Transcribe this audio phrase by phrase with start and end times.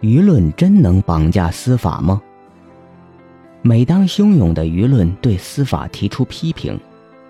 [0.00, 2.22] 舆论真能绑架司法吗？
[3.62, 6.78] 每当汹涌的舆论对司法提出批评，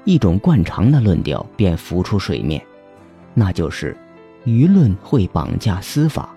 [0.04, 2.62] 一种惯常的论调便浮出水面，
[3.32, 3.96] 那就是
[4.44, 6.28] 舆论会绑架司法。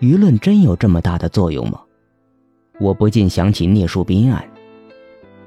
[0.00, 1.80] 舆论真有这么大的作用吗？
[2.78, 4.46] 我不禁想起聂树斌案，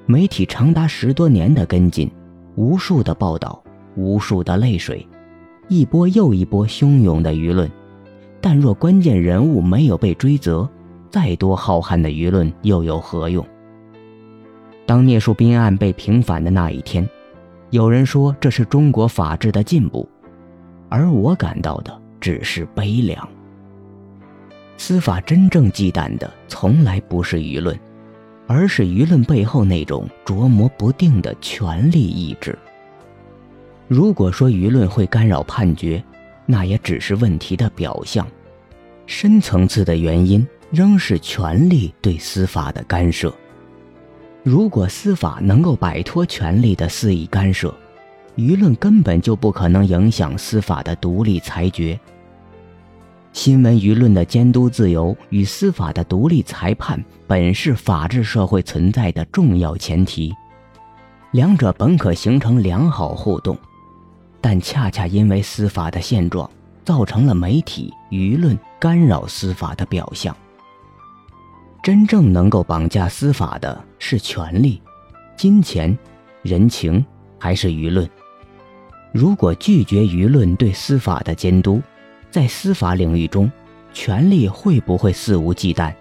[0.08, 2.10] 媒体长达十多年的跟进，
[2.56, 3.64] 无数的报道，
[3.96, 5.08] 无数的泪水，
[5.68, 7.72] 一波又一波汹涌的舆论。
[8.42, 10.68] 但若关键人物没有被追责，
[11.12, 13.46] 再多浩瀚的舆论又有何用？
[14.86, 17.08] 当聂树斌案被平反的那一天，
[17.70, 20.10] 有人说这是中国法治的进步，
[20.90, 23.30] 而我感到的只是悲凉。
[24.76, 27.80] 司法真正忌惮的从来不是舆论，
[28.48, 32.58] 而是舆论背后那种琢磨不定的权力意志。
[33.88, 36.04] 如果说舆论会干扰判决，
[36.52, 38.28] 那也只是问题的表象，
[39.06, 43.34] 深层次的原因仍是权力对司法的干涉。
[44.44, 47.74] 如果司法能够摆脱权力的肆意干涉，
[48.36, 51.98] 舆论根本就不可能影响司法的独立裁决。
[53.32, 60.34] 新闻舆论的监督自由与司法的独立裁判，本是法治社会存在的重要前提，
[61.32, 63.58] 两者本可形成良好互动。
[64.42, 66.50] 但恰恰因为司法的现状，
[66.84, 70.36] 造成了媒体舆论干扰司法的表象。
[71.84, 74.82] 真正能够绑架司法的是权力、
[75.38, 75.98] 金钱、
[76.42, 77.06] 人情，
[77.40, 78.10] 还是舆论？
[79.12, 81.82] 如果拒绝舆论对司法的监督，
[82.30, 83.52] 在司法领域中，
[83.94, 85.94] 权力会不会肆无忌惮？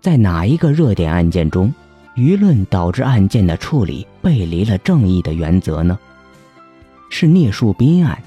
[0.00, 1.72] 在哪一个热点案件中，
[2.14, 5.98] 舆论导致案件的处理背离了正义的原则呢？
[7.16, 8.20] 是聂树斌案、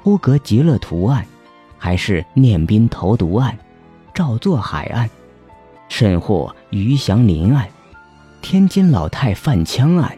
[0.00, 1.26] 呼格吉勒图案，
[1.76, 3.58] 还是念斌投毒案、
[4.14, 5.10] 赵作海案，
[5.88, 7.68] 甚或于祥林案、
[8.40, 10.16] 天津老太贩枪案？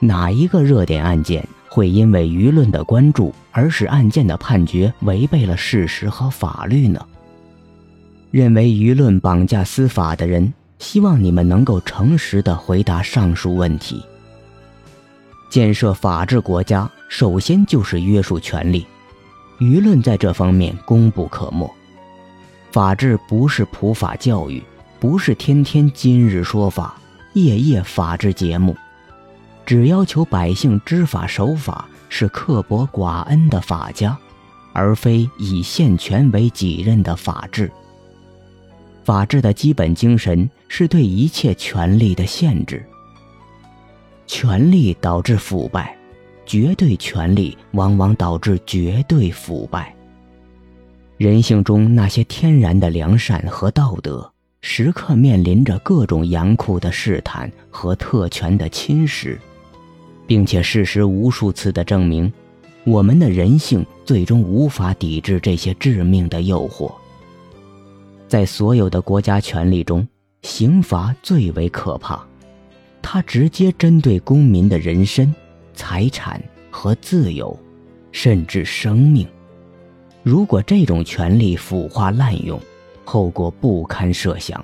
[0.00, 7.06] 哪一个热点案件会因为舆论的关注而使案件的判决违背了事实和法律呢？
[8.32, 14.02] 认为舆论绑架司法的人，希望你们能够诚实的回答上述问题。
[15.48, 18.86] 建设法治国家，首先就是约束权力，
[19.58, 21.70] 舆论在这方面功不可没。
[22.70, 24.62] 法治不是普法教育，
[25.00, 26.96] 不是天天今日说法，
[27.32, 28.76] 夜夜法治节目，
[29.64, 34.16] 只要求百姓知法守法，是刻薄寡恩的法家，
[34.74, 37.72] 而非以限权为己任的法治。
[39.02, 42.84] 法治的基本精神是对一切权利的限制。
[44.28, 45.96] 权力导致腐败，
[46.44, 49.92] 绝对权力往往导致绝对腐败。
[51.16, 54.30] 人性中那些天然的良善和道德，
[54.60, 59.38] 时刻面临着各种严酷的试探和特权的侵蚀，
[60.26, 62.30] 并且事实无数次的证明，
[62.84, 66.92] 我们的人性最终无法抵制这些致命的诱惑。
[68.28, 70.06] 在所有的国家权力中，
[70.42, 72.27] 刑罚最为可怕。
[73.00, 75.34] 它直接针对公民的人身、
[75.74, 77.58] 财产和自由，
[78.12, 79.26] 甚至生命。
[80.22, 82.60] 如果这种权力腐化滥用，
[83.04, 84.62] 后果不堪设想。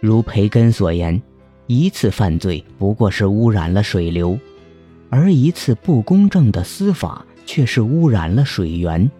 [0.00, 1.20] 如培根所言，
[1.66, 4.38] 一次犯罪不过是污染了水流，
[5.08, 9.10] 而一次不公正的司法却是污染了水源。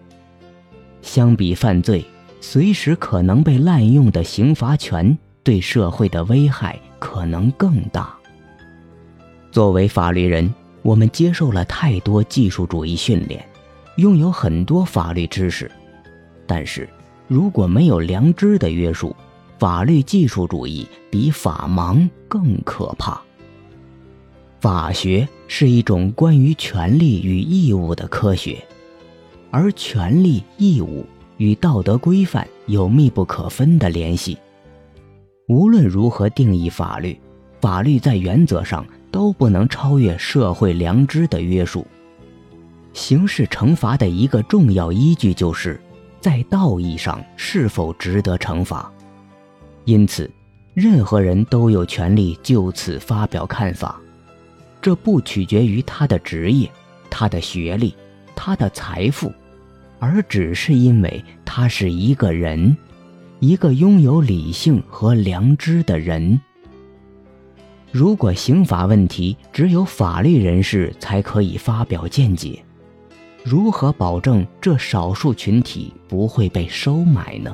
[1.01, 2.05] 相比犯罪
[2.39, 6.79] 随时可能被滥用的刑罚权对社会的危害。
[7.01, 8.15] 可能更大。
[9.51, 10.53] 作为法律人，
[10.83, 13.43] 我们接受了太多技术主义训练，
[13.97, 15.69] 拥有很多法律知识，
[16.45, 16.87] 但是
[17.27, 19.15] 如果没有良知的约束，
[19.57, 23.19] 法律技术主义比法盲更可怕。
[24.59, 28.63] 法学是一种关于权利与义务的科学，
[29.49, 31.03] 而权利、义务
[31.37, 34.37] 与道德规范有密不可分的联系。
[35.51, 37.19] 无论如何定义法律，
[37.59, 41.85] 法律在原则上都不能超越社会良知的约束。
[42.93, 45.77] 刑事惩罚的一个重要依据就是
[46.21, 48.89] 在道义上是否值得惩罚。
[49.83, 50.31] 因此，
[50.73, 53.99] 任何人都有权利就此发表看法，
[54.81, 56.71] 这不取决于他的职业、
[57.09, 57.93] 他的学历、
[58.33, 59.29] 他的财富，
[59.99, 62.73] 而只是因为他是一个人。
[63.41, 66.39] 一个拥有理性和良知的人。
[67.91, 72.63] 如果刑法问题只有法律人士才可以发表见解，
[73.43, 77.51] 如何保证这少数群体不会被收买呢？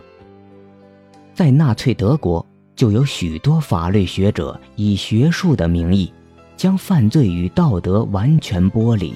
[1.34, 2.46] 在纳粹德国，
[2.76, 6.12] 就有许多法律学者以学术的名义，
[6.58, 9.14] 将犯罪与道德完全剥离，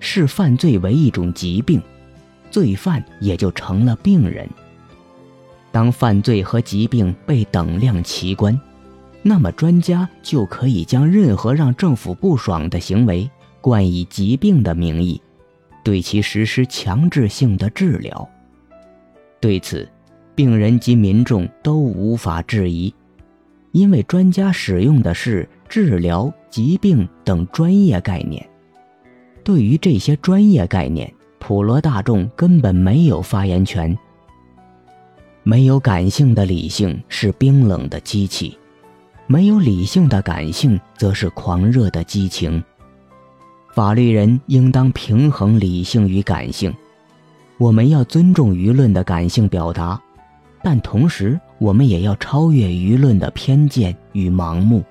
[0.00, 1.78] 视犯罪为一种疾病，
[2.50, 4.48] 罪犯也就成了病人。
[5.74, 8.56] 当犯罪和疾病被等量齐观，
[9.22, 13.28] 那么专家就可以将任何让政府不爽的行为
[13.60, 15.20] 冠以疾病的名义。
[15.82, 18.30] 对其实施强制性的治疗。
[19.40, 19.88] 对此，
[20.36, 22.94] 病人及民众都无法质疑，
[23.72, 28.48] 因为专家使用的是治疗、疾病等专业概念。
[29.42, 33.98] 对于这些专业概念，普罗大众根本没有发言权。
[35.46, 38.56] 没有感性的理性是冰冷的机器，
[39.26, 42.64] 没有理性的感性则是狂热的激情。
[43.74, 46.74] 法律人应当平衡理性与感性，
[47.58, 50.00] 我们要尊重舆论的感性表达，
[50.62, 54.82] 但同时我们也要超越舆论的偏见与盲目，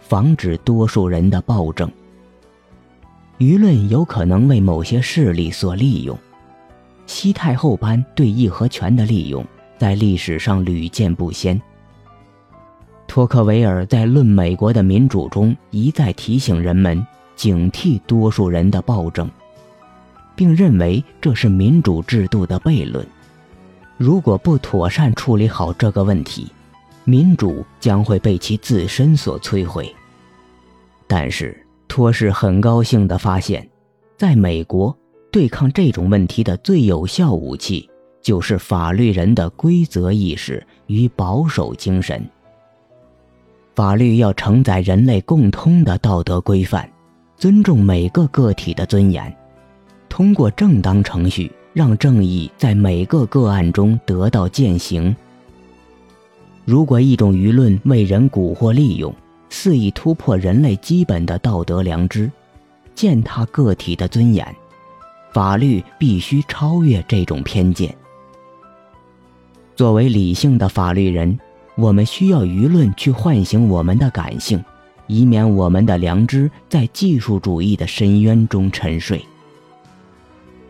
[0.00, 1.86] 防止多数人的暴政。
[3.36, 6.18] 舆论有可能为某些势力所利用，
[7.04, 9.44] 西太后般对义和拳的利用
[9.78, 11.60] 在历史上屡见不鲜。
[13.06, 17.06] 托克维尔在《论美国的民主》中一再提醒人们。
[17.36, 19.30] 警惕多数人的暴政，
[20.34, 23.06] 并认为这是民主制度的悖论。
[23.98, 26.50] 如果不妥善处理好这个问题，
[27.04, 29.94] 民主将会被其自身所摧毁。
[31.06, 31.54] 但是，
[31.86, 33.68] 托氏很高兴地发现，
[34.16, 34.96] 在美国，
[35.30, 37.86] 对抗这种问题的最有效武器
[38.26, 42.28] 就是法律人的规则意识与保守精神。
[43.72, 46.90] 法律要承载人类共通的道德规范。
[47.36, 49.32] 尊重每个个体的尊严，
[50.08, 55.14] 通过正当程序让正义在每个个案中得到践行。
[56.64, 59.14] 如果一种舆论为人蛊惑利用，
[59.50, 62.28] 肆意突破人类基本的道德良知，
[62.92, 64.44] 践踏个体的尊严，
[65.32, 67.94] 法律必须超越这种偏见。
[69.76, 71.38] 作为理性的法律人，
[71.76, 74.64] 我们需要舆论去唤醒我们的感性。
[75.06, 79.24] 以免我们的良知在技术主义的深渊中沉睡。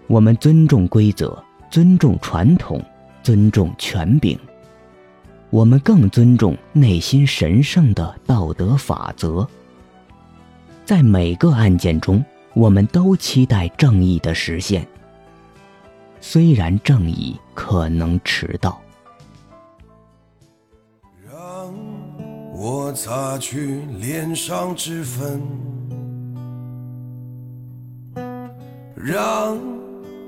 [0.08, 2.84] 我们尊重规则，尊重传统，
[3.22, 4.38] 尊重权柄。
[5.48, 9.48] 我们更尊重内心神圣的道德法则。
[10.84, 12.22] 在每个案件中，
[12.52, 14.86] 我们都期待正义的实现，
[16.20, 18.78] 虽然正义可能迟到。
[22.68, 25.40] 我擦去脸上脂粉，
[28.96, 29.56] 让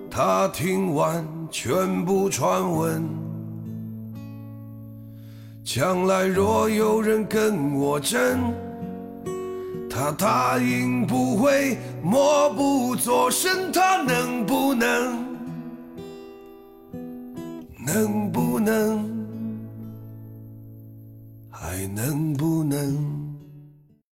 [0.08, 3.02] 他听完全部传闻。
[5.64, 8.38] 将来若有人跟我争，
[9.90, 13.73] 他答应不会默不作声。
[13.73, 15.26] 他能不能？
[17.85, 19.17] 能不能？
[21.78, 23.17] 还能不能？